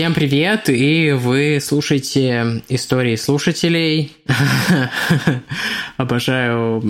[0.00, 4.16] Всем привет, и вы слушаете истории слушателей.
[5.98, 6.82] Обожаю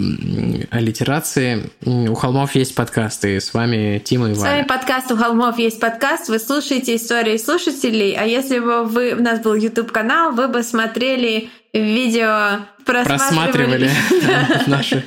[0.71, 1.69] аллитерации.
[1.85, 4.39] У холмов есть подкасты, с вами Тима и Валя.
[4.39, 9.15] С вами подкаст «У холмов есть подкаст», вы слушаете истории слушателей, а если бы вы,
[9.15, 15.05] у нас был YouTube-канал, вы бы смотрели видео, просматривали, просматривали наши...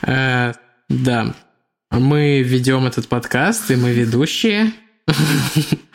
[0.00, 0.54] Э,
[0.88, 1.34] да,
[1.90, 4.72] мы ведем этот подкаст, и мы ведущие.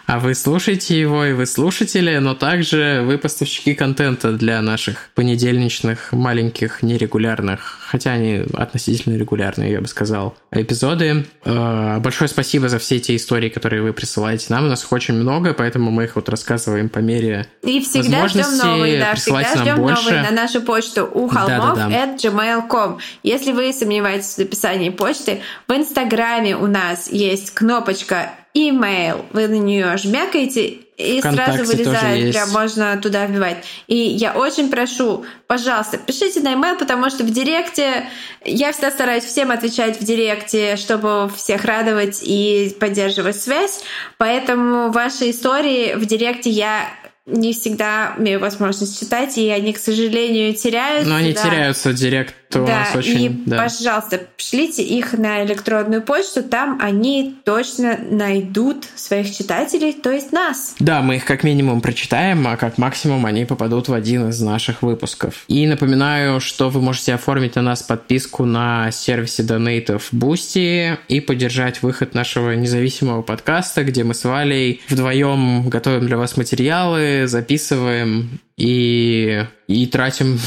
[0.09, 6.12] А вы слушаете его, и вы слушатели, но также вы поставщики контента для наших понедельничных,
[6.13, 11.27] маленьких, нерегулярных, хотя они относительно регулярные, я бы сказал, эпизоды.
[11.45, 14.65] Э, большое спасибо за все эти истории, которые вы присылаете нам.
[14.65, 18.57] У нас их очень много, поэтому мы их вот рассказываем по мере И всегда ждем
[18.57, 20.05] новые, да, всегда ждем больше.
[20.05, 22.15] новые на нашу почту у холмов да, да, да.
[22.15, 22.98] gmail.com.
[23.21, 29.26] Если вы сомневаетесь в написании почты, в Инстаграме у нас есть кнопочка email.
[29.32, 33.64] Вы на нее жмякаете, и Вконтакте сразу вылезает, прям можно туда вбивать.
[33.88, 38.05] И я очень прошу, пожалуйста, пишите на email, потому что в директе
[38.44, 43.82] я всегда стараюсь всем отвечать в директе, чтобы всех радовать и поддерживать связь.
[44.18, 46.90] Поэтому ваши истории в директе я
[47.26, 51.10] не всегда имею возможность читать, и они, к сожалению, теряются.
[51.10, 51.44] Но они да.
[51.44, 53.22] теряются, директ у да, нас очень...
[53.24, 53.58] И, да.
[53.58, 60.76] пожалуйста, пришлите их на электронную почту, там они точно найдут своих читателей, то есть нас.
[60.80, 64.81] Да, мы их как минимум прочитаем, а как максимум они попадут в один из наших
[64.81, 65.44] выпусков.
[65.47, 71.84] И напоминаю, что вы можете оформить на нас подписку на сервисе донейтов Boosty и поддержать
[71.84, 79.46] выход нашего независимого подкаста, где мы с Валей вдвоем готовим для вас материалы, записываем и,
[79.68, 80.38] и тратим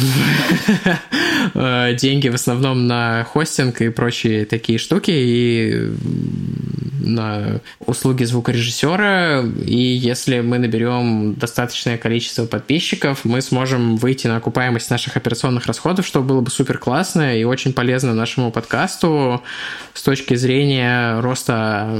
[1.55, 5.91] э, деньги в основном на хостинг и прочие такие штуки, и
[7.01, 14.91] на услуги звукорежиссера, и если мы наберем достаточное количество подписчиков, мы сможем выйти на окупаемость
[14.91, 19.43] наших операционных расходов, что было бы супер классно и очень полезно нашему подкасту
[19.95, 21.99] с точки зрения роста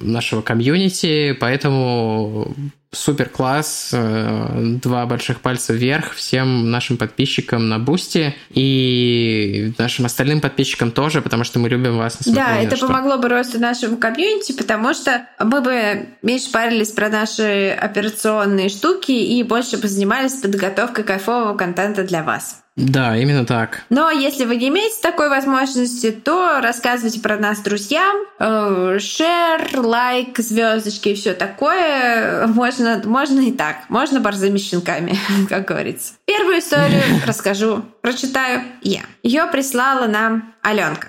[0.00, 2.54] нашего комьюнити, поэтому
[2.90, 10.40] супер класс, э, два больших пальца вверх всем нашим подписчикам на Бусти и нашим остальным
[10.40, 12.18] подписчикам тоже, потому что мы любим вас.
[12.26, 12.86] Да, это что.
[12.86, 19.12] помогло бы росту нашего комьюнити, потому что мы бы меньше парились про наши операционные штуки
[19.12, 22.62] и больше бы занимались подготовкой кайфового контента для вас.
[22.78, 23.82] Да, именно так.
[23.90, 28.18] Но если вы не имеете такой возможности, то рассказывайте про нас друзьям.
[28.38, 32.46] Шер, э, лайк, звездочки и все такое.
[32.46, 33.78] Можно, можно и так.
[33.88, 35.18] Можно борзыми щенками,
[35.48, 36.14] как говорится.
[36.24, 39.02] Первую историю расскажу, прочитаю я.
[39.24, 41.08] Ее прислала нам Аленка.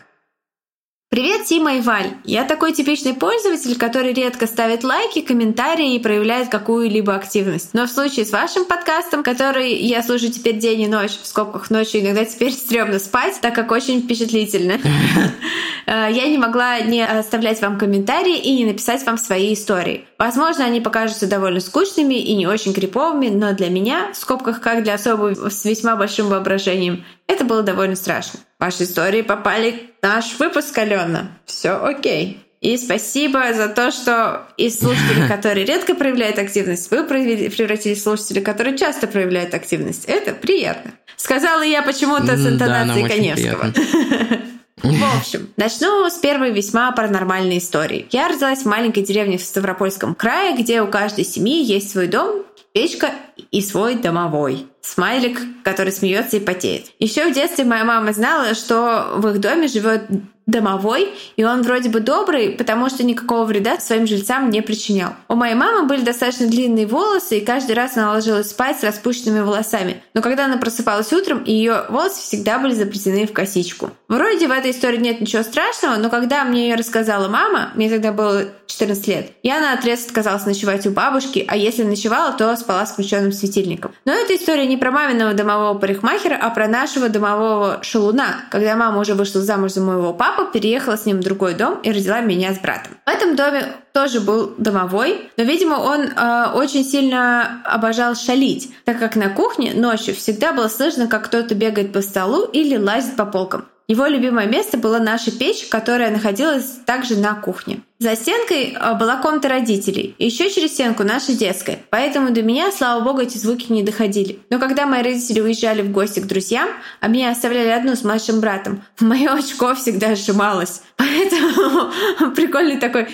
[1.11, 2.11] Привет, Тима и Валь!
[2.23, 7.71] Я такой типичный пользователь, который редко ставит лайки, комментарии и проявляет какую-либо активность.
[7.73, 11.71] Но в случае с вашим подкастом, который я слушаю теперь день и ночь, в скобках
[11.71, 14.73] ночью иногда теперь стрёмно спать, так как очень впечатлительно,
[15.87, 20.05] э, я не могла не оставлять вам комментарии и не написать вам свои истории.
[20.19, 24.83] Возможно, они покажутся довольно скучными и не очень криповыми, но для меня, в скобках как
[24.83, 28.41] для особо с весьма большим воображением, это было довольно страшно.
[28.59, 31.31] Ваши истории попали в наш выпуск, Алена.
[31.45, 32.43] Все окей.
[32.59, 38.41] И спасибо за то, что из слушателей, которые редко проявляют активность, вы превратились в слушателей,
[38.41, 40.05] которые часто проявляют активность.
[40.05, 40.91] Это приятно.
[41.15, 43.73] Сказала я почему-то с интонацией да, Коневского.
[44.81, 48.07] В общем, начну с первой весьма паранормальной истории.
[48.11, 52.45] Я родилась в маленькой деревне в Ставропольском крае, где у каждой семьи есть свой дом,
[52.71, 53.11] печка
[53.51, 54.67] и свой домовой.
[54.81, 56.85] Смайлик, который смеется и потеет.
[56.99, 60.03] Еще в детстве моя мама знала, что в их доме живет
[60.49, 65.13] домовой, и он вроде бы добрый, потому что никакого вреда своим жильцам не причинял.
[65.27, 69.41] У моей мамы были достаточно длинные волосы, и каждый раз она ложилась спать с распущенными
[69.41, 70.01] волосами.
[70.13, 73.91] Но когда она просыпалась утром, ее волосы всегда были заплетены в косичку.
[74.09, 78.11] Вроде в этой истории нет ничего страшного, но когда мне ее рассказала мама, мне тогда
[78.11, 82.87] было 14 лет, я на отрез отказалась ночевать у бабушки, а если ночевала, то спала
[82.87, 83.91] с включенным светильником.
[84.05, 88.99] Но эта история не про маминого домового парикмахера, а про нашего домового шалуна, когда мама
[88.99, 92.55] уже вышла замуж за моего папу, переехала с ним в другой дом и родила меня
[92.55, 92.93] с братом.
[93.05, 98.97] В этом доме тоже был домовой, но, видимо, он э, очень сильно обожал шалить, так
[98.97, 103.25] как на кухне ночью всегда было слышно, как кто-то бегает по столу или лазит по
[103.25, 103.65] полкам.
[103.89, 107.81] Его любимое место была наша печь, которая находилась также на кухне.
[107.97, 112.71] За стенкой а, была комната родителей, и еще через стенку наша детская, поэтому до меня,
[112.71, 114.39] слава богу, эти звуки не доходили.
[114.51, 116.69] Но когда мои родители уезжали в гости к друзьям,
[117.01, 120.83] а меня оставляли одну с младшим братом, мое очко всегда сжималось.
[120.95, 121.91] Поэтому
[122.35, 123.07] прикольный такой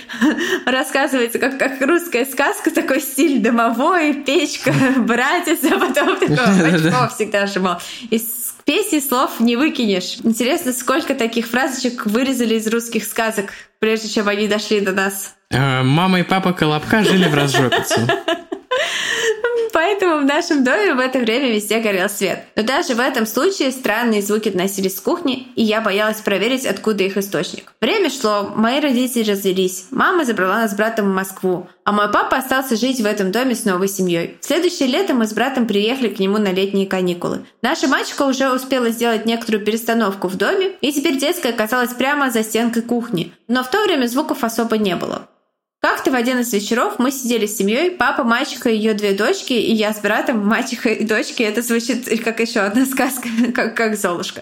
[0.65, 7.47] рассказывается, как, как русская сказка, такой стиль домовой, печка, братец, а потом такое очко всегда
[7.47, 7.79] сжимал.
[8.09, 8.19] И
[8.65, 10.17] песни слов не выкинешь.
[10.23, 15.35] Интересно, сколько таких фразочек вырезали из русских сказок, прежде чем они дошли до нас.
[15.51, 18.01] Э, мама и папа Колобка жили в разжопицу.
[19.75, 22.45] Поэтому в нашем доме в это время везде горел свет.
[22.55, 27.03] Но даже в этом случае странные звуки доносились с кухни, и я боялась проверить, откуда
[27.03, 27.73] их источник.
[27.81, 29.87] Время шло, мои родители развелись.
[29.91, 33.53] Мама забрала нас с братом в Москву, а мой папа остался жить в этом доме
[33.53, 34.37] с новой семьей.
[34.39, 37.45] В следующее лето мы с братом приехали к нему на летние каникулы.
[37.61, 42.43] Наша мачеха уже успела сделать некоторую перестановку в доме, и теперь детская оказалась прямо за
[42.43, 43.33] стенкой кухни.
[43.49, 45.27] Но в то время звуков особо не было.
[45.87, 49.71] Как-то в один из вечеров мы сидели с семьей, папа, мачеха, ее две дочки, и
[49.71, 51.43] я с братом, мачеха и дочки.
[51.43, 54.41] Это звучит как еще одна сказка, как, как Золушка.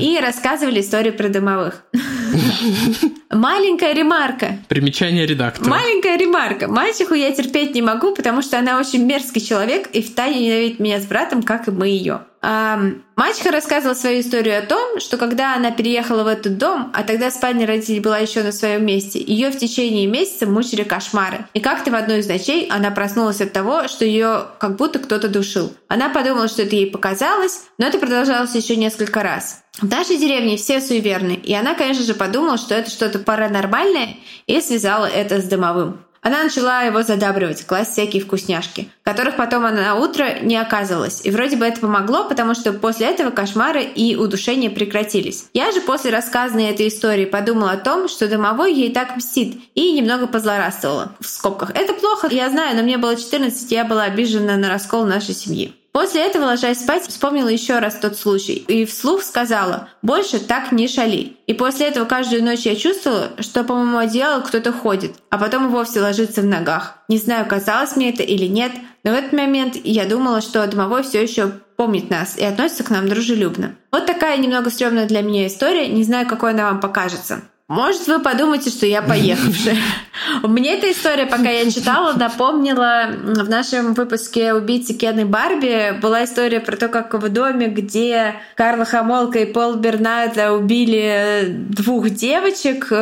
[0.00, 1.84] И рассказывали историю про домовых.
[3.30, 4.58] Маленькая ремарка.
[4.68, 5.68] Примечание редактора.
[5.68, 6.68] Маленькая ремарка.
[6.68, 11.00] Мачеху я терпеть не могу, потому что она очень мерзкий человек и втайне ненавидит меня
[11.00, 12.22] с братом, как и мы ее.
[12.42, 17.30] Мачеха рассказывала свою историю о том, что когда она переехала в этот дом, а тогда
[17.30, 21.46] спальня родителей была еще на своем месте, ее в течение месяца мучили кошмары.
[21.54, 25.28] И как-то в одной из ночей она проснулась от того, что ее как будто кто-то
[25.28, 25.72] душил.
[25.86, 29.62] Она подумала, что это ей показалось, но это продолжалось еще несколько раз.
[29.80, 34.16] В нашей деревне все суеверны, и она, конечно же, подумала, что это что-то паранормальное,
[34.46, 36.04] и связала это с домовым.
[36.20, 41.20] Она начала его задабривать, класть всякие вкусняшки, которых потом она на утро не оказывалась.
[41.24, 45.46] И вроде бы это помогло, потому что после этого кошмары и удушения прекратились.
[45.52, 49.90] Я же после рассказанной этой истории подумала о том, что домовой ей так мстит, и
[49.90, 51.16] немного позлорадствовала.
[51.18, 51.70] В скобках.
[51.74, 55.34] Это плохо, я знаю, но мне было 14, и я была обижена на раскол нашей
[55.34, 55.74] семьи.
[55.92, 60.88] После этого, ложась спать, вспомнила еще раз тот случай и вслух сказала «Больше так не
[60.88, 61.36] шали».
[61.46, 65.66] И после этого каждую ночь я чувствовала, что по моему одеялу кто-то ходит, а потом
[65.66, 66.98] и вовсе ложится в ногах.
[67.08, 68.72] Не знаю, казалось мне это или нет,
[69.04, 72.90] но в этот момент я думала, что домовой все еще помнит нас и относится к
[72.90, 73.76] нам дружелюбно.
[73.90, 77.42] Вот такая немного стрёмная для меня история, не знаю, какой она вам покажется.
[77.72, 79.78] Может, вы подумаете, что я поехавшая.
[80.42, 86.24] Мне эта история, пока я читала, напомнила в нашем выпуске «Убийцы Кен и Барби» была
[86.24, 92.92] история про то, как в доме, где Карла Хамолка и Пол Бернарда убили двух девочек,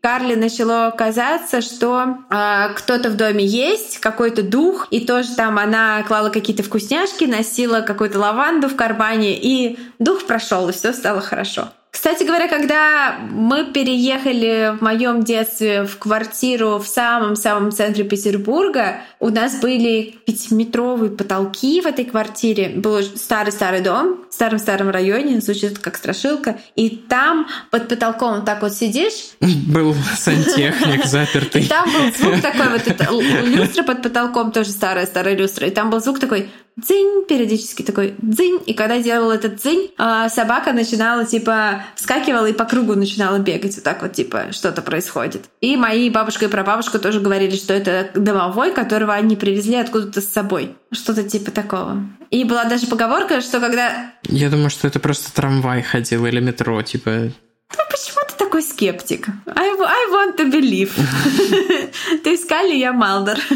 [0.00, 6.02] Карли начало казаться, что э, кто-то в доме есть, какой-то дух, и тоже там она
[6.04, 11.68] клала какие-то вкусняшки, носила какую-то лаванду в кармане, и дух прошел, и все стало хорошо.
[11.90, 19.28] Кстати говоря, когда мы переехали в моем детстве в квартиру в самом-самом центре Петербурга, у
[19.28, 22.70] нас были пятиметровые потолки в этой квартире.
[22.70, 26.58] Был старый-старый дом в старом-старом районе, звучит как страшилка.
[26.76, 29.32] И там под потолком так вот сидишь.
[29.40, 31.62] Был сантехник запертый.
[31.62, 33.08] И там был звук такой, вот это
[33.42, 35.66] люстра под потолком, тоже старая-старая люстра.
[35.66, 38.60] И там был звук такой дзынь, периодически такой дзынь.
[38.66, 43.74] И когда делал этот дзынь, а, собака начинала, типа, вскакивала и по кругу начинала бегать.
[43.74, 45.46] Вот так вот, типа, что-то происходит.
[45.60, 50.28] И мои бабушка и прабабушка тоже говорили, что это домовой, которого они привезли откуда-то с
[50.28, 50.76] собой.
[50.92, 52.02] Что-то типа такого.
[52.30, 54.12] И была даже поговорка, что когда...
[54.24, 57.10] Я думаю, что это просто трамвай ходил или метро, типа...
[57.10, 59.28] Ну, почему ты такой скептик?
[59.46, 60.90] I, I want to believe.
[62.24, 63.38] Ты искали, я Малдер.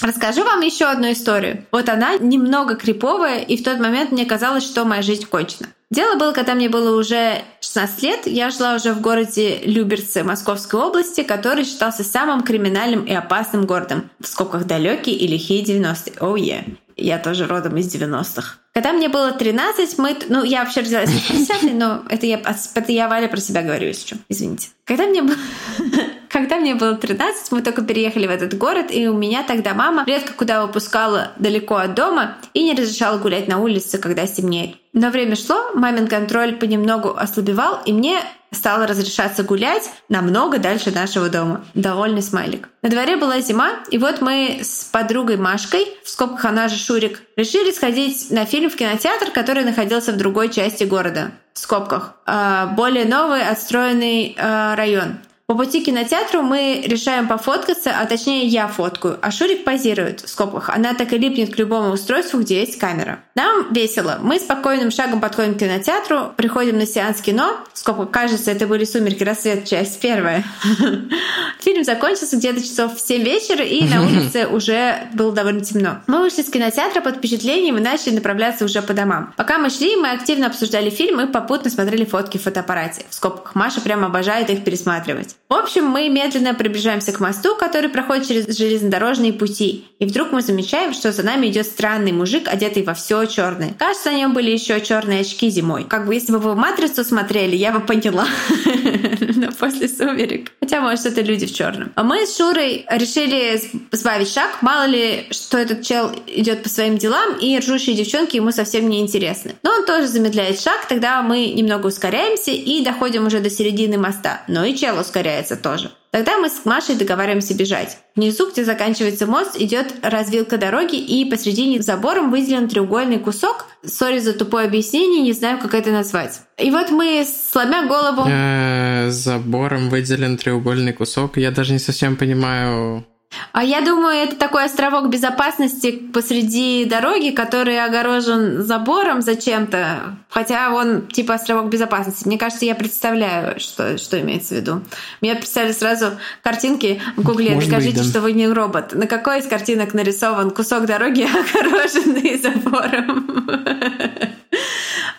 [0.00, 1.66] Расскажу вам еще одну историю.
[1.72, 5.70] Вот она немного криповая, и в тот момент мне казалось, что моя жизнь кончена.
[5.94, 10.80] Дело было, когда мне было уже 16 лет, я жила уже в городе Люберцы Московской
[10.80, 14.10] области, который считался самым криминальным и опасным городом.
[14.18, 16.14] В скобках далекие и лихие 90-е.
[16.18, 16.64] Оу, oh yeah.
[16.96, 18.56] Я тоже родом из 90-х.
[18.72, 20.16] Когда мне было 13, мы...
[20.28, 22.42] Ну, я вообще родилась в 50 но это я,
[22.74, 24.16] это я Валя про себя говорю, если что.
[24.28, 24.70] Извините.
[24.84, 25.36] Когда мне было...
[26.34, 30.02] Когда мне было 13, мы только переехали в этот город, и у меня тогда мама
[30.04, 34.74] редко куда выпускала далеко от дома и не разрешала гулять на улице, когда стемнеет.
[34.92, 41.28] Но время шло, мамин контроль понемногу ослабевал, и мне стало разрешаться гулять намного дальше нашего
[41.28, 41.64] дома.
[41.74, 42.68] Довольный смайлик.
[42.82, 47.22] На дворе была зима, и вот мы с подругой Машкой, в скобках она же Шурик,
[47.36, 51.30] решили сходить на фильм в кинотеатр, который находился в другой части города.
[51.52, 52.16] В скобках.
[52.26, 55.18] А, более новый, отстроенный а, район.
[55.46, 60.28] По пути к кинотеатру мы решаем пофоткаться, а точнее я фоткаю, а Шурик позирует в
[60.30, 60.70] скобках.
[60.70, 63.20] Она так и липнет к любому устройству, где есть камера.
[63.34, 64.18] Нам весело.
[64.22, 67.58] Мы спокойным шагом подходим к кинотеатру, приходим на сеанс кино.
[67.74, 69.22] В скобках, кажется, это были «Сумерки.
[69.22, 70.44] Рассвет», часть первая.
[71.60, 75.98] Фильм закончился где-то часов в 7 вечера, и на улице уже было довольно темно.
[76.06, 79.34] Мы вышли с кинотеатра под впечатлением и начали направляться уже по домам.
[79.36, 83.04] Пока мы шли, мы активно обсуждали фильм и попутно смотрели фотки в фотоаппарате.
[83.10, 85.34] В скобках Маша прям обожает их пересматривать.
[85.54, 89.84] В общем, мы медленно приближаемся к мосту, который проходит через железнодорожные пути.
[90.00, 93.72] И вдруг мы замечаем, что за нами идет странный мужик, одетый во все черное.
[93.78, 95.84] Кажется, на нем были еще черные очки зимой.
[95.84, 98.26] Как бы если бы вы матрицу смотрели, я бы поняла.
[99.36, 100.50] Но после сумерек.
[100.60, 101.92] Хотя, может, это люди в черном.
[101.94, 103.60] А мы с Шурой решили
[103.92, 104.58] сбавить шаг.
[104.60, 109.00] Мало ли, что этот чел идет по своим делам, и ржущие девчонки ему совсем не
[109.00, 109.54] интересны.
[109.62, 114.42] Но он тоже замедляет шаг, тогда мы немного ускоряемся и доходим уже до середины моста.
[114.48, 115.90] Но и чел ускоряется тоже.
[116.10, 117.98] Тогда мы с Машей договариваемся бежать.
[118.14, 123.66] Внизу, где заканчивается мост, идет развилка дороги, и посредине забором выделен треугольный кусок.
[123.84, 126.40] Сори за тупое объяснение, не знаю, как это назвать.
[126.56, 128.24] И вот мы, сломя голову...
[128.28, 131.36] Э, забором выделен треугольный кусок.
[131.36, 133.04] Я даже не совсем понимаю,
[133.52, 140.16] а я думаю, это такой островок безопасности посреди дороги, который огорожен забором зачем-то.
[140.28, 142.26] Хотя он типа островок безопасности.
[142.26, 144.82] Мне кажется, я представляю, что, что имеется в виду.
[145.20, 147.54] Мне представили сразу картинки в гугле.
[147.54, 148.10] Может Скажите, быть, да.
[148.10, 148.94] что вы не робот.
[148.94, 153.48] На какой из картинок нарисован кусок дороги, огороженный забором?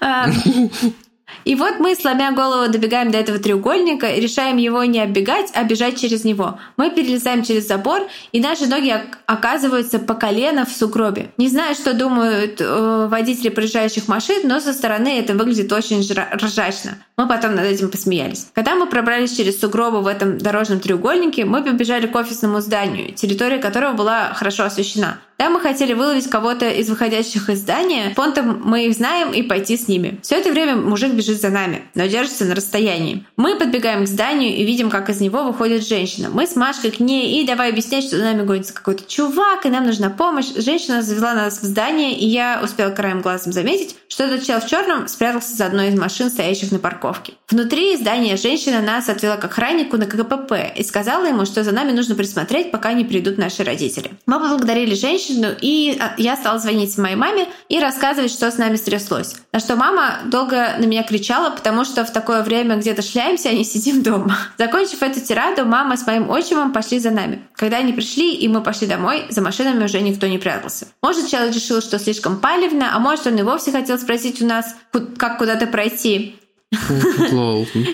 [1.45, 5.63] И вот мы, сломя голову, добегаем до этого треугольника и решаем его не оббегать, а
[5.63, 6.59] бежать через него.
[6.75, 8.93] Мы перелезаем через забор, и наши ноги
[9.27, 11.29] оказываются по колено в сугробе.
[11.37, 16.97] Не знаю, что думают э, водители проезжающих машин, но со стороны это выглядит очень ржачно.
[17.15, 18.47] Мы потом над этим посмеялись.
[18.53, 23.59] Когда мы пробрались через сугробы в этом дорожном треугольнике, мы побежали к офисному зданию, территория
[23.59, 25.19] которого была хорошо освещена.
[25.37, 28.13] Там мы хотели выловить кого-то из выходящих из здания.
[28.15, 30.19] Фонтом мы их знаем и пойти с ними.
[30.21, 33.25] Все это время мужик бежит за нами, но держится на расстоянии.
[33.35, 36.29] Мы подбегаем к зданию и видим, как из него выходит женщина.
[36.31, 39.69] Мы с Машкой к ней и давай объяснять, что за нами гонится какой-то чувак, и
[39.69, 40.53] нам нужна помощь.
[40.55, 44.67] Женщина завела нас в здание, и я успела краем глазом заметить, что этот чел в
[44.67, 47.33] черном спрятался за одной из машин, стоящих на парковке.
[47.49, 51.91] Внутри здания женщина нас отвела к охраннику на КПП и сказала ему, что за нами
[51.91, 54.11] нужно присмотреть, пока не придут наши родители.
[54.25, 58.57] Мы поблагодарили женщину, женщину, и а, я стала звонить моей маме и рассказывать, что с
[58.57, 59.35] нами стряслось.
[59.51, 63.53] На что мама долго на меня кричала, потому что в такое время где-то шляемся, а
[63.53, 64.37] не сидим дома.
[64.57, 67.41] Закончив эту тираду, мама с моим отчимом пошли за нами.
[67.55, 70.87] Когда они пришли, и мы пошли домой, за машинами уже никто не прятался.
[71.01, 74.75] Может, человек решил, что слишком палевно, а может, он и вовсе хотел спросить у нас,
[75.17, 76.35] как куда-то пройти.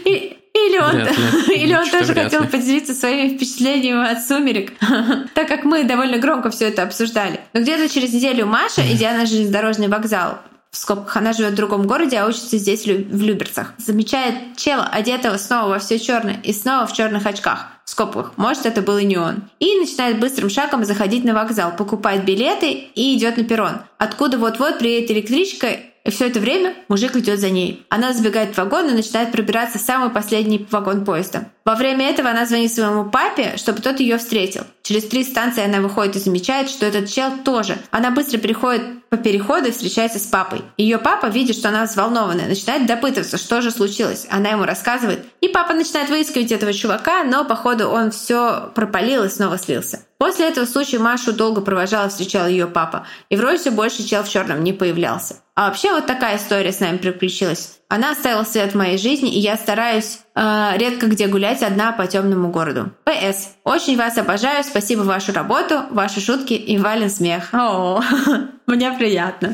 [0.05, 0.37] И,
[0.67, 4.73] или он, или он тоже хотел поделиться своими впечатлениями от «Сумерек»,
[5.33, 7.39] так как мы довольно громко все это обсуждали.
[7.53, 10.39] Но где-то через неделю Маша, идя на железнодорожный вокзал,
[10.71, 13.73] в скобках, она живет в другом городе, а учится здесь, в Люберцах.
[13.77, 17.67] Замечает чела, одетого снова во все черное и снова в черных очках.
[17.83, 19.49] В скобках, может, это был и не он.
[19.59, 24.79] И начинает быстрым шагом заходить на вокзал, покупает билеты и идет на перрон, откуда вот-вот
[24.79, 27.85] приедет электричка и все это время мужик идет за ней.
[27.89, 31.51] Она забегает в вагон и начинает пробираться в самый последний вагон поезда.
[31.63, 34.63] Во время этого она звонит своему папе, чтобы тот ее встретил.
[34.81, 37.77] Через три станции она выходит и замечает, что этот чел тоже.
[37.91, 40.63] Она быстро переходит по переходу и встречается с папой.
[40.77, 44.25] Ее папа видит, что она взволнованная, начинает допытываться, что же случилось.
[44.29, 45.23] Она ему рассказывает.
[45.41, 50.05] И папа начинает выискивать этого чувака, но походу он все пропалил и снова слился.
[50.17, 53.05] После этого случая Машу долго провожала, встречал ее папа.
[53.29, 55.37] И вроде все больше чел в черном не появлялся.
[55.55, 57.80] А вообще вот такая история с нами приключилась.
[57.91, 62.07] Она оставила свет в моей жизни, и я стараюсь э, редко где гулять одна по
[62.07, 62.91] темному городу.
[63.03, 63.57] П.С.
[63.63, 67.49] Очень вас обожаю, спасибо вашу работу, ваши шутки и Вален смех.
[67.53, 68.01] О,
[68.65, 69.53] мне приятно.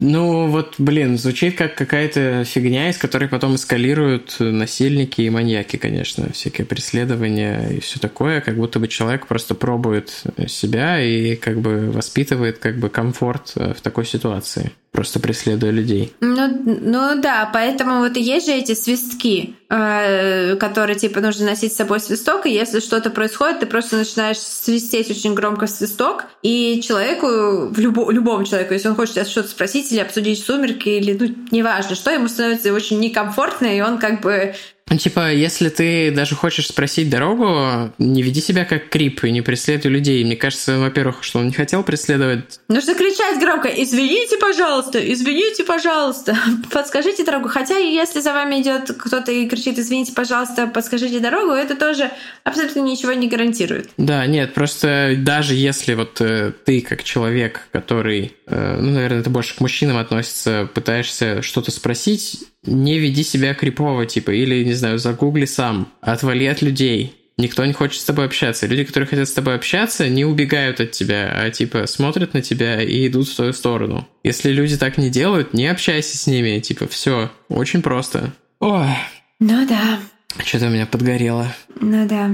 [0.00, 6.32] Ну вот, блин, звучит как какая-то фигня, из которой потом эскалируют насильники и маньяки, конечно,
[6.32, 11.92] всякие преследования и все такое, как будто бы человек просто пробует себя и как бы
[11.92, 16.12] воспитывает как бы комфорт э, в такой ситуации просто преследуя людей.
[16.20, 21.72] Ну, ну да, поэтому вот и есть же эти свистки, э, которые типа нужно носить
[21.72, 26.80] с собой свисток, и если что-то происходит, ты просто начинаешь свистеть очень громко свисток, и
[26.82, 31.34] человеку, любо, любому человеку, если он хочет тебя что-то спросить или обсудить сумерки, или ну
[31.50, 34.54] неважно что, ему становится очень некомфортно, и он как бы
[34.96, 39.90] типа, если ты даже хочешь спросить дорогу, не веди себя как крип и не преследуй
[39.90, 40.24] людей.
[40.24, 42.60] Мне кажется, во-первых, что он не хотел преследовать.
[42.68, 44.98] Нужно кричать громко «Извините, пожалуйста!
[45.12, 46.36] Извините, пожалуйста!
[46.72, 51.76] Подскажите дорогу!» Хотя, если за вами идет кто-то и кричит, извините, пожалуйста, подскажите дорогу, это
[51.76, 52.10] тоже
[52.44, 53.90] абсолютно ничего не гарантирует.
[53.98, 59.30] Да, нет, просто даже если вот э, ты как человек, который, э, ну, наверное, это
[59.30, 64.98] больше к мужчинам относится, пытаешься что-то спросить, не веди себя крипово, типа, или, не знаю,
[64.98, 68.66] загугли сам, отвали от людей, Никто не хочет с тобой общаться.
[68.66, 72.82] Люди, которые хотят с тобой общаться, не убегают от тебя, а типа смотрят на тебя
[72.82, 74.08] и идут в твою сторону.
[74.24, 76.58] Если люди так не делают, не общайся с ними.
[76.58, 78.32] Типа, все, очень просто.
[78.58, 78.88] Ой.
[79.38, 80.00] Ну да.
[80.44, 81.54] Что-то у меня подгорело.
[81.80, 82.28] Ну да.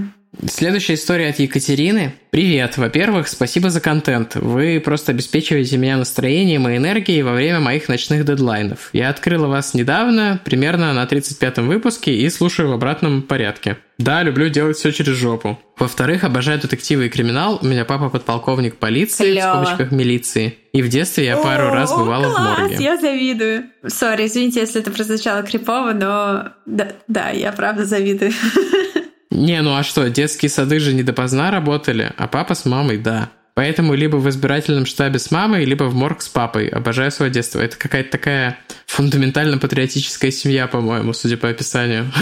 [0.47, 2.15] Следующая история от Екатерины.
[2.31, 2.77] Привет.
[2.77, 4.35] Во-первых, спасибо за контент.
[4.35, 8.91] Вы просто обеспечиваете меня настроением и энергией во время моих ночных дедлайнов.
[8.93, 13.79] Я открыла вас недавно, примерно на 35-м выпуске, и слушаю в обратном порядке.
[13.99, 15.59] Да, люблю делать все через жопу.
[15.79, 17.61] Во-вторых, обожаю детективы и криминал.
[17.63, 19.63] У меня папа подполковник полиции, Клево.
[19.63, 20.59] в скобочках милиции.
[20.73, 22.77] И в детстве я пару О, раз бывала класс, в морге.
[22.81, 23.67] Я завидую.
[23.87, 28.33] Сори, извините, если это прозвучало крипово, но да, да, я правда завидую.
[29.35, 33.31] Не, ну а что, детские сады же не допоздна работали, а папа с мамой, да.
[33.55, 36.69] Поэтому либо в избирательном штабе с мамой, либо в морг с папой.
[36.69, 37.61] Обожаю свое детство.
[37.61, 42.11] Это какая-то такая фундаментально-патриотическая семья, по-моему, судя по описанию.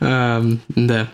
[0.00, 1.08] Да.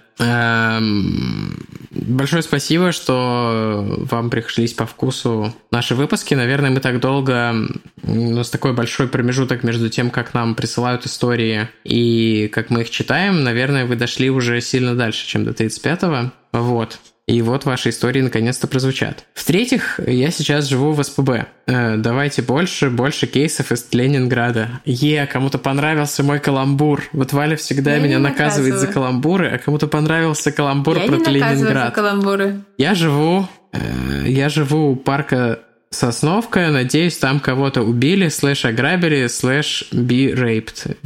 [1.90, 6.34] Большое спасибо, что вам пришлись по вкусу наши выпуски.
[6.34, 7.54] Наверное, мы так долго...
[8.02, 12.90] У нас такой большой промежуток между тем, как нам присылают истории и как мы их
[12.90, 13.44] читаем.
[13.44, 16.32] Наверное, вы дошли уже сильно дальше, чем до 35-го.
[16.52, 16.98] Вот.
[17.28, 19.26] И вот ваши истории наконец-то прозвучат.
[19.34, 21.44] В-третьих, я сейчас живу в СПБ.
[21.66, 24.80] Э, давайте больше, больше кейсов из Ленинграда.
[24.86, 27.02] Е, кому-то понравился мой каламбур.
[27.12, 31.24] Вот Валя всегда я меня наказывает за каламбуры, а кому-то понравился каламбур я про не
[31.24, 31.88] Ленинград.
[31.88, 32.60] За каламбуры.
[32.78, 35.58] Я живу, э, я живу у парка
[35.90, 36.70] Сосновка.
[36.70, 40.96] Надеюсь, там кого-то убили, слэш ограбили, слэш be raped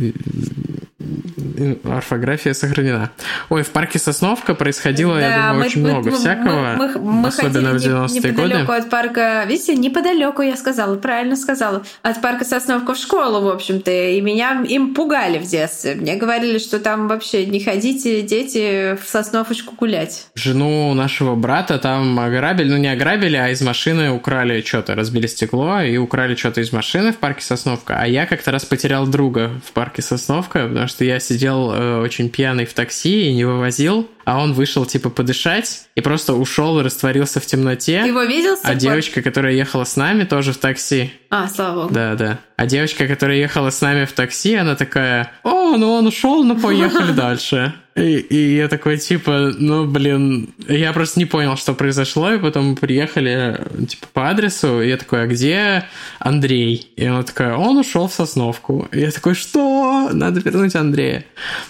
[1.85, 3.11] орфография сохранена.
[3.49, 6.88] Ой, в парке Сосновка происходило, да, я думаю, мы, очень мы, много мы, всякого, мы,
[6.88, 8.28] мы, мы особенно в 90-е годы.
[8.28, 13.49] Неподалеку от парка, видите, неподалеку я сказала, правильно сказала, от парка Сосновка в школу, в
[13.49, 15.95] общем-то, и меня им пугали в детстве.
[15.95, 20.26] Мне говорили, что там вообще не ходите, дети, в Сосновочку гулять.
[20.34, 25.80] Жену нашего брата там ограбили, ну не ограбили, а из машины украли что-то, разбили стекло
[25.80, 29.73] и украли что-то из машины в парке Сосновка, а я как-то раз потерял друга в
[29.73, 34.41] парке Сосновка, потому что я сидел э, очень пьяный в такси и не вывозил, а
[34.43, 38.02] он вышел типа подышать и просто ушел и растворился в темноте.
[38.02, 38.56] Ты его видел?
[38.62, 41.12] А девочка, которая ехала с нами, тоже в такси.
[41.30, 41.95] А, слава богу.
[41.95, 42.38] Да, да.
[42.56, 46.58] А девочка, которая ехала с нами в такси, она такая, о, ну он ушел, ну
[46.58, 47.75] поехали дальше.
[47.95, 52.71] И, и я такой, типа, ну, блин, я просто не понял, что произошло, и потом
[52.71, 55.85] мы приехали, типа, по адресу, и я такой, а где
[56.19, 56.91] Андрей?
[56.97, 58.89] И она такая, он ушел в Сосновку.
[58.93, 60.09] И я такой, что?
[60.13, 61.25] Надо вернуть Андрея.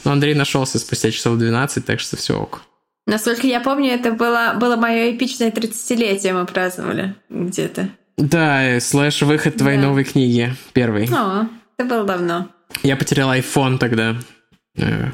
[0.04, 2.62] Но Андрей нашелся спустя часов 12, так что все ок.
[3.06, 7.88] Насколько я помню, это было, было мое эпичное 30-летие мы праздновали где-то.
[8.16, 9.88] Да, слэш выход твоей да.
[9.88, 11.08] новой книги, первый.
[11.12, 12.48] О, это было давно.
[12.84, 14.16] Я потерял iPhone тогда.
[14.76, 15.10] Э,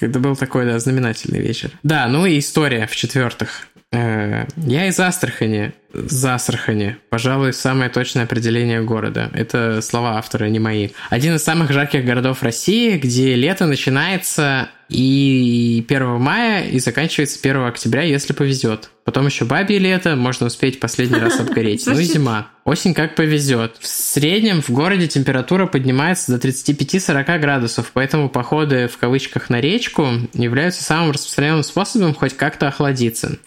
[0.00, 1.70] это был такой, да, знаменательный вечер.
[1.82, 3.68] Да, ну и история в-четвертых.
[3.92, 5.72] Э, я из Астрахани.
[5.92, 6.96] Из Астрахани.
[7.10, 9.30] Пожалуй, самое точное определение города.
[9.34, 10.90] Это слова автора, не мои.
[11.10, 17.64] Один из самых жарких городов России, где лето начинается и 1 мая и заканчивается 1
[17.64, 18.90] октября, если повезет.
[19.04, 21.84] Потом еще бабье лето, можно успеть последний раз обгореть.
[21.86, 22.48] Ну и зима.
[22.64, 23.76] Осень как повезет.
[23.80, 30.06] В среднем в городе температура поднимается до 35-40 градусов, поэтому походы в кавычках на речку
[30.34, 33.38] являются самым распространенным способом хоть как-то охладиться.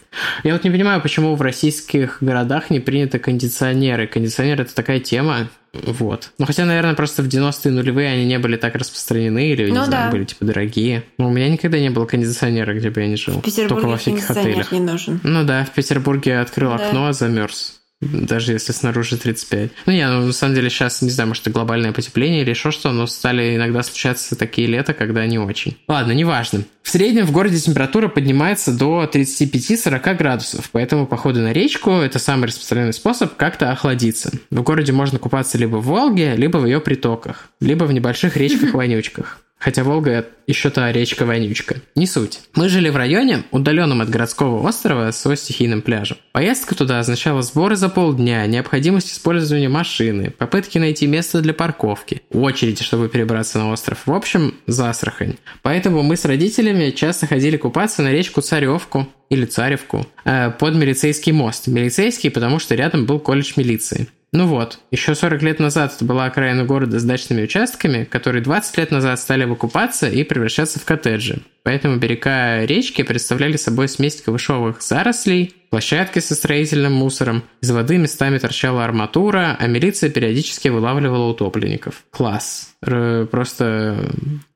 [0.43, 4.07] Я вот не понимаю, почему в российских городах не приняты кондиционеры.
[4.07, 5.47] Кондиционер это такая тема,
[5.83, 6.31] вот.
[6.37, 9.75] Ну, хотя, наверное, просто в 90-е нулевые они не были так распространены или, ну, не
[9.75, 9.85] да.
[9.85, 11.03] знаю, были, типа, дорогие.
[11.17, 13.39] Но у меня никогда не было кондиционера, где бы я не жил.
[13.39, 14.71] В Петербурге Только во всяких отелях.
[14.71, 15.19] не нужен.
[15.23, 16.87] Ну да, в Петербурге открыл да.
[16.87, 19.71] окно, замерз даже если снаружи 35.
[19.85, 22.71] Ну, не, ну, на самом деле сейчас, не знаю, может, это глобальное потепление или еще
[22.71, 25.77] что, но стали иногда случаться такие лета, когда не очень.
[25.87, 26.63] Ладно, неважно.
[26.83, 32.45] В среднем в городе температура поднимается до 35-40 градусов, поэтому походы на речку– это самый
[32.47, 34.31] распространенный способ как-то охладиться.
[34.51, 39.39] В городе можно купаться либо в Волге, либо в ее притоках, либо в небольших речках-вонючках.
[39.65, 41.77] Хотя Волга еще та речка-вонючка.
[41.95, 42.41] Не суть.
[42.53, 46.17] Мы жили в районе, удаленном от городского острова с его стихийным пляжем.
[46.33, 52.83] Поездка туда означала сборы за полдня, необходимость использования машины, попытки найти место для парковки, очереди,
[52.83, 54.03] чтобы перебраться на остров.
[54.05, 55.37] В общем, засрахань.
[55.63, 61.31] Поэтому мы с родителями часто ходили купаться на речку Царевку, или Царевку, э, под милицейский
[61.31, 61.65] мост.
[61.65, 64.07] Милицейский, потому что рядом был колледж милиции.
[64.35, 68.77] Ну вот, еще 40 лет назад это была окраина города с дачными участками, которые 20
[68.77, 71.37] лет назад стали выкупаться и превращаться в коттеджи.
[71.63, 78.37] Поэтому берега речки представляли собой смесь камышовых зарослей, площадки со строительным мусором, из воды местами
[78.37, 82.03] торчала арматура, а милиция периодически вылавливала утопленников.
[82.11, 82.75] Класс.
[82.85, 84.11] Р- просто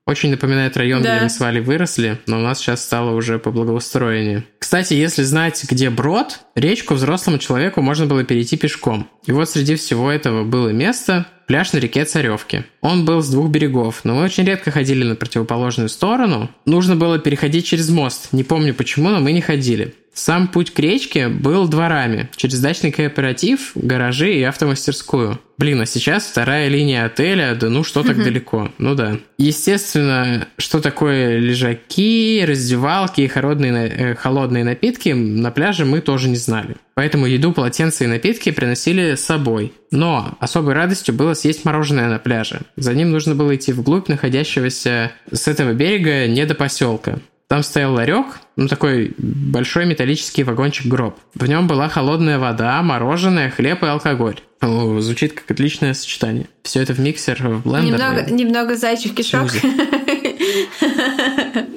[0.06, 1.16] очень напоминает район, Да.
[1.16, 4.44] где мы с Валей выросли, но у нас сейчас стало уже по благоустроению.
[4.70, 9.10] Кстати, если знать, где брод, речку взрослому человеку можно было перейти пешком.
[9.26, 12.66] И вот среди всего этого было место, пляж на реке Царевки.
[12.82, 16.52] Он был с двух берегов, но мы очень редко ходили на противоположную сторону.
[16.66, 18.28] Нужно было переходить через мост.
[18.32, 19.96] Не помню почему, но мы не ходили.
[20.14, 25.40] Сам путь к речке был дворами, через дачный кооператив, гаражи и автомастерскую.
[25.58, 28.72] Блин, а сейчас вторая линия отеля, да ну что так далеко?
[28.78, 29.18] Ну да.
[29.38, 36.38] Естественно, что такое лежаки, раздевалки и холодные, э, холодные напитки на пляже мы тоже не
[36.38, 36.78] знали.
[36.96, 39.74] Поэтому еду, полотенца и напитки приносили с собой.
[39.92, 42.62] Но особой радостью было съесть мороженое на пляже.
[42.78, 47.20] За ним нужно было идти вглубь находящегося с этого берега не до поселка.
[47.50, 51.18] Там стоял ларек, ну такой большой металлический вагончик-гроб.
[51.34, 54.40] В нем была холодная вода, мороженое, хлеб и алкоголь.
[54.62, 56.48] О, звучит как отличное сочетание.
[56.62, 57.94] Все это в миксер, в блендер.
[57.94, 59.50] Немного, немного зайчих кишок.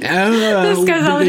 [0.06, 1.20] А, Сказал.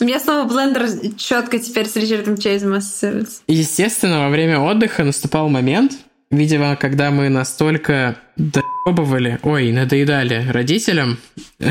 [0.00, 3.42] У меня снова блендер четко теперь с Ричардом Чейзом ассоциируется.
[3.48, 5.92] Естественно, во время отдыха наступал момент,
[6.30, 11.18] видимо, когда мы настолько доебывали, ой, надоедали родителям,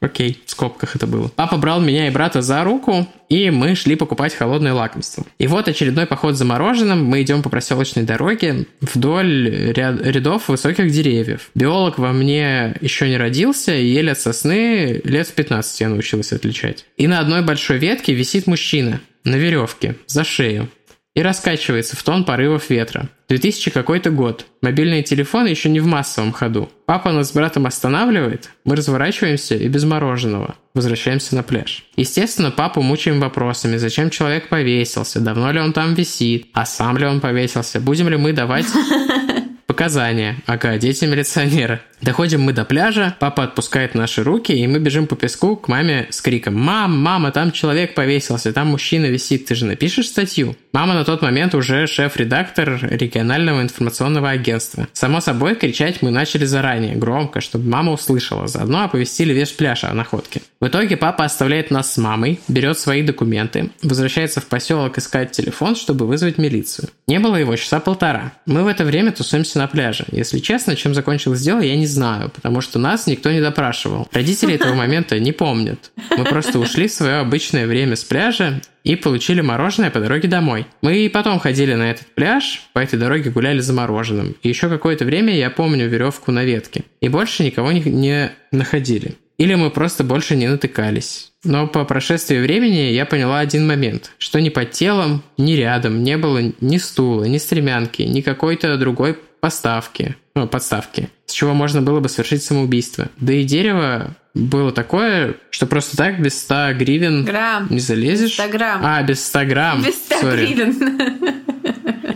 [0.00, 1.28] Окей, в скобках это было.
[1.28, 5.26] Папа брал меня и брата за руку, и мы шли покупать холодное лакомство.
[5.38, 7.04] И вот очередной поход за мороженым.
[7.04, 11.50] Мы идем по проселочной дороге вдоль ряд- рядов высоких деревьев.
[11.54, 16.32] Биолог во мне еще не родился, и еле от сосны лет в 15 я научилась
[16.32, 16.86] отличать.
[16.96, 20.70] И на одной большой ветке висит мужчина на веревке за шею
[21.14, 23.08] и раскачивается в тон порывов ветра.
[23.28, 24.46] 2000 какой-то год.
[24.62, 26.70] Мобильные телефоны еще не в массовом ходу.
[26.86, 31.84] Папа нас с братом останавливает, мы разворачиваемся и без мороженого возвращаемся на пляж.
[31.96, 37.06] Естественно, папу мучаем вопросами, зачем человек повесился, давно ли он там висит, а сам ли
[37.06, 38.66] он повесился, будем ли мы давать
[39.70, 40.42] Показания.
[40.46, 41.80] Ага, дети милиционера.
[42.02, 46.06] Доходим мы до пляжа, папа отпускает наши руки, и мы бежим по песку к маме
[46.10, 50.94] с криком «Мам, мама, там человек повесился, там мужчина висит, ты же напишешь статью?» Мама
[50.94, 54.86] на тот момент уже шеф-редактор регионального информационного агентства.
[54.92, 58.46] Само собой, кричать мы начали заранее, громко, чтобы мама услышала.
[58.46, 60.42] Заодно оповестили весь пляж о находке.
[60.60, 65.74] В итоге папа оставляет нас с мамой, берет свои документы, возвращается в поселок искать телефон,
[65.74, 66.88] чтобы вызвать милицию.
[67.08, 68.32] Не было его часа полтора.
[68.46, 70.04] Мы в это время тусуемся на пляже.
[70.12, 74.08] Если честно, чем закончилось дело, я не знаю, потому что нас никто не допрашивал.
[74.12, 75.92] Родители этого момента не помнят.
[76.16, 80.66] Мы просто ушли в свое обычное время с пляжа и получили мороженое по дороге домой.
[80.80, 84.36] Мы и потом ходили на этот пляж, по этой дороге гуляли за мороженым.
[84.42, 86.84] И еще какое-то время я помню веревку на ветке.
[87.00, 89.16] И больше никого не, не находили.
[89.38, 91.32] Или мы просто больше не натыкались.
[91.44, 96.18] Но по прошествии времени я поняла один момент, что ни под телом, ни рядом не
[96.18, 102.00] было ни стула, ни стремянки, ни какой-то другой поставки, ну, подставки, с чего можно было
[102.00, 103.08] бы совершить самоубийство.
[103.18, 107.66] Да и дерево было такое, что просто так без 100 гривен Грамм.
[107.70, 108.34] не залезешь.
[108.34, 108.80] 100 грамм.
[108.84, 109.82] А, без 100 грамм.
[109.82, 110.46] Без 100 Сори.
[110.46, 111.40] гривен.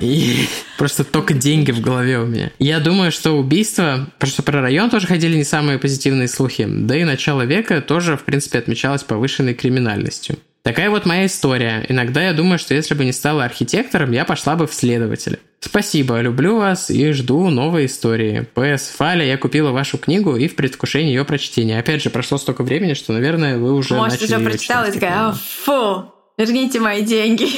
[0.00, 2.50] И просто только деньги в голове у меня.
[2.58, 6.96] Я думаю, что убийство, потому что про район тоже ходили не самые позитивные слухи, да
[6.96, 10.36] и начало века тоже, в принципе, отмечалось повышенной криминальностью.
[10.62, 11.84] Такая вот моя история.
[11.88, 15.38] Иногда я думаю, что если бы не стала архитектором, я пошла бы в следователя.
[15.64, 18.46] Спасибо, люблю вас и жду новой истории.
[18.52, 18.90] П.С.
[18.90, 21.78] Фаля, я купила вашу книгу и в предвкушении ее прочтения.
[21.78, 25.12] Опять же, прошло столько времени, что, наверное, вы уже Может, начали уже прочитала и такая,
[25.12, 27.48] «А, фу, верните мои деньги.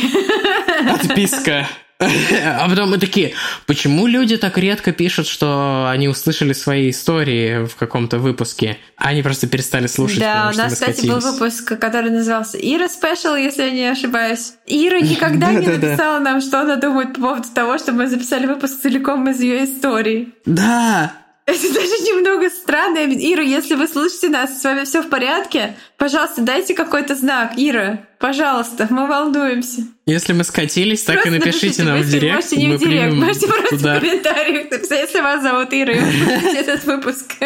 [0.89, 1.67] Отписка.
[2.59, 3.35] А потом мы такие,
[3.67, 9.23] почему люди так редко пишут, что они услышали свои истории в каком-то выпуске, а они
[9.23, 13.71] просто перестали слушать, Да, у нас, кстати, был выпуск, который назывался Ира Спешл, если я
[13.71, 14.53] не ошибаюсь.
[14.67, 15.87] Ира никогда не Да-да-да.
[15.89, 19.65] написала нам, что она думает по поводу того, что мы записали выпуск целиком из ее
[19.65, 20.35] истории.
[20.45, 21.13] Да,
[21.47, 22.99] Это даже немного странно.
[22.99, 27.53] Ира, если вы слышите нас, с вами все в порядке, пожалуйста, дайте какой-то знак.
[27.57, 29.83] Ира, пожалуйста, мы волнуемся.
[30.07, 32.35] если мы скатились, так и Просто напишите нам в директ.
[32.35, 33.99] Можете не в директ, можете просто удар.
[33.99, 37.35] в комментариях написать, если вас зовут Ира, и этот выпуск.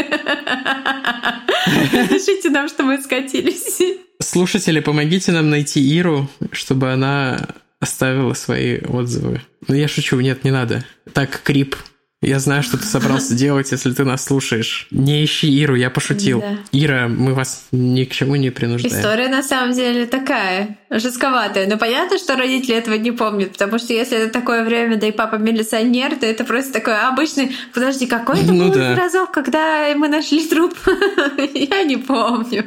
[1.92, 3.82] Напишите нам, что мы скатились.
[4.18, 7.38] Слушатели, помогите нам найти Иру, чтобы она
[7.80, 9.42] оставила свои отзывы.
[9.68, 10.84] Ну, я шучу, нет, не надо.
[11.12, 11.76] Так, Крип,
[12.22, 14.88] Я знаю, что ты собрался делать, если ты нас слушаешь.
[14.90, 16.42] Не ищи Иру, я пошутил.
[16.42, 16.58] Да.
[16.70, 18.94] Ира, мы вас ни к чему не принуждаем.
[18.94, 21.66] История на самом деле такая, жестковатая.
[21.66, 25.12] Но понятно, что родители этого не помнят, потому что если это такое время, да и
[25.12, 27.56] папа милиционер, то это просто такой обычный...
[27.72, 28.94] Подожди, какой это ну, был да.
[28.94, 30.74] разок, когда мы нашли труп?
[31.54, 32.66] Я не помню.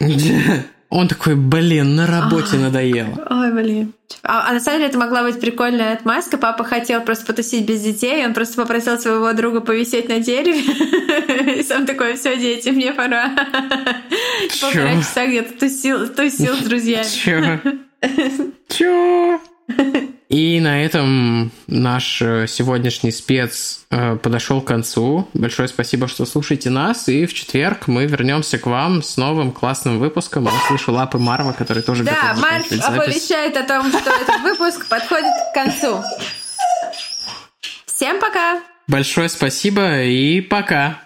[0.94, 3.26] Он такой, блин, на работе ой, надоело.
[3.30, 3.94] Ой, блин.
[4.22, 6.36] А, а на самом деле это могла быть прикольная отмазка.
[6.36, 10.60] Папа хотел просто потусить без детей, он просто попросил своего друга повисеть на дереве.
[11.60, 13.30] И сам такой, все, дети, мне пора.
[14.60, 17.06] Полтора часа где-то тусил, тусил с друзьями.
[17.08, 17.58] Чё?
[18.68, 19.40] Чё?
[20.32, 25.28] И на этом наш э, сегодняшний спец э, подошел к концу.
[25.34, 27.06] Большое спасибо, что слушаете нас.
[27.10, 30.44] И в четверг мы вернемся к вам с новым классным выпуском.
[30.46, 35.34] Я слышу лапы Марва, который тоже Да, Марв оповещает о том, что этот выпуск подходит
[35.50, 36.02] к концу.
[37.84, 38.62] Всем пока!
[38.88, 40.98] Большое спасибо и пока!